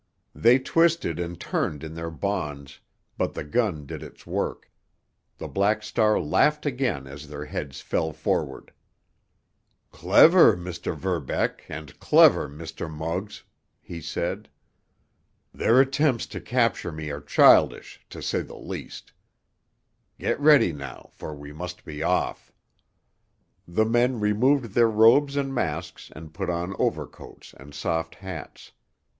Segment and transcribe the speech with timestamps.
[0.33, 2.79] They twisted and turned in their bonds,
[3.19, 4.71] but the gun did its work;
[5.37, 8.73] the Black Star laughed again as their heads fell forward.
[9.91, 10.97] "Clever Mr.
[10.97, 12.91] Verbeck and clever Mr.
[12.91, 13.43] Muggs,"
[13.79, 14.49] he said.
[15.53, 19.13] "Their attempts to capture me are childish, to say the least.
[20.17, 22.51] Get ready now, for we must be off."
[23.67, 28.71] The men removed their robes and masks and put on overcoats and soft hats.